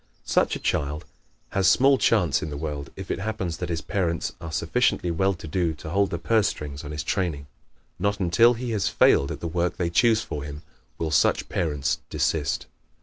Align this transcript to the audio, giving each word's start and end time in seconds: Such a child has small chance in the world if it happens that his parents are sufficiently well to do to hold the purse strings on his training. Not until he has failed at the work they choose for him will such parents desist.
Such 0.25 0.55
a 0.55 0.59
child 0.59 1.05
has 1.49 1.67
small 1.69 1.99
chance 1.99 2.41
in 2.41 2.49
the 2.49 2.57
world 2.57 2.89
if 2.95 3.11
it 3.11 3.19
happens 3.19 3.57
that 3.57 3.69
his 3.69 3.81
parents 3.81 4.33
are 4.41 4.51
sufficiently 4.51 5.11
well 5.11 5.35
to 5.35 5.47
do 5.47 5.75
to 5.75 5.91
hold 5.91 6.09
the 6.09 6.17
purse 6.17 6.47
strings 6.47 6.83
on 6.83 6.89
his 6.89 7.03
training. 7.03 7.45
Not 7.99 8.19
until 8.19 8.55
he 8.55 8.71
has 8.71 8.87
failed 8.87 9.29
at 9.31 9.41
the 9.41 9.47
work 9.47 9.77
they 9.77 9.91
choose 9.91 10.21
for 10.23 10.43
him 10.43 10.63
will 10.97 11.11
such 11.11 11.49
parents 11.49 11.99
desist. 12.09 12.65